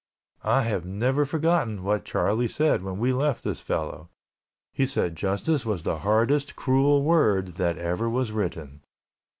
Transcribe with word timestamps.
I 0.43 0.63
have 0.63 0.83
never 0.83 1.27
forgotten 1.27 1.83
what 1.83 2.05
Charlie 2.05 2.47
said 2.47 2.81
when 2.81 2.97
we 2.97 3.13
left 3.13 3.43
this 3.43 3.61
fellow. 3.61 4.09
He 4.73 4.87
said 4.87 5.15
justice 5.15 5.63
was 5.63 5.83
the 5.83 5.99
hardest, 5.99 6.55
cruel 6.55 7.03
word 7.03 7.49
that 7.57 7.77
ever 7.77 8.09
was 8.09 8.31
written. 8.31 8.81